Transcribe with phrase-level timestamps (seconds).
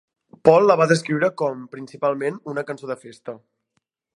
[0.47, 1.61] Paul la va descriure com...
[1.75, 3.37] principalment una cançó de festa.